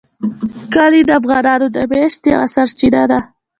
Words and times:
کلي 0.73 1.01
د 1.05 1.09
افغانانو 1.19 1.67
د 1.75 1.77
معیشت 1.91 2.21
یوه 2.31 2.47
سرچینه 2.55 3.03
ده. 3.11 3.19